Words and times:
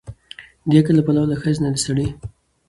د 0.69 0.71
عقل 0.79 0.93
له 0.97 1.03
پلوه 1.07 1.25
له 1.31 1.35
ښځې 1.41 1.59
نه 1.63 1.69
د 1.73 1.77
سړي 1.85 2.07